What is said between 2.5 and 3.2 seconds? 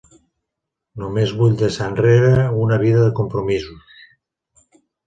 una vida de